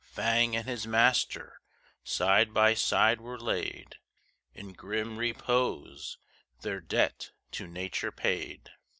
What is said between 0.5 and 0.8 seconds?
and